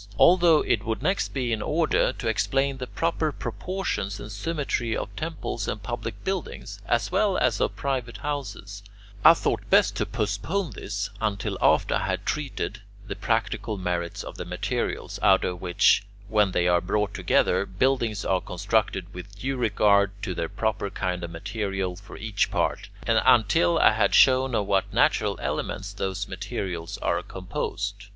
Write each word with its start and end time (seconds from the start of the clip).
Although 0.17 0.61
it 0.61 0.83
would 0.83 1.03
next 1.03 1.29
be 1.29 1.53
in 1.53 1.61
order 1.61 2.11
to 2.11 2.27
explain 2.27 2.77
the 2.79 2.87
proper 2.87 3.31
proportions 3.31 4.19
and 4.19 4.31
symmetry 4.31 4.97
of 4.97 5.15
temples 5.15 5.67
and 5.67 5.83
public 5.83 6.23
buildings, 6.23 6.81
as 6.87 7.11
well 7.11 7.37
as 7.37 7.61
of 7.61 7.75
private 7.75 8.17
houses, 8.17 8.81
I 9.23 9.35
thought 9.35 9.69
best 9.69 9.95
to 9.97 10.07
postpone 10.07 10.71
this 10.71 11.11
until 11.21 11.55
after 11.61 11.93
I 11.93 12.07
had 12.07 12.25
treated 12.25 12.81
the 13.05 13.15
practical 13.15 13.77
merits 13.77 14.23
of 14.23 14.37
the 14.37 14.43
materials 14.43 15.19
out 15.21 15.43
of 15.45 15.61
which, 15.61 16.03
when 16.27 16.51
they 16.51 16.67
are 16.67 16.81
brought 16.81 17.13
together, 17.13 17.67
buildings 17.67 18.25
are 18.25 18.41
constructed 18.41 19.13
with 19.13 19.37
due 19.37 19.55
regard 19.55 20.19
to 20.23 20.33
the 20.33 20.49
proper 20.49 20.89
kind 20.89 21.23
of 21.23 21.29
material 21.29 21.95
for 21.95 22.17
each 22.17 22.49
part, 22.49 22.89
and 23.05 23.21
until 23.23 23.77
I 23.77 23.91
had 23.91 24.15
shown 24.15 24.55
of 24.55 24.65
what 24.65 24.91
natural 24.91 25.37
elements 25.39 25.93
those 25.93 26.27
materials 26.27 26.97
are 27.03 27.21
composed. 27.21 28.07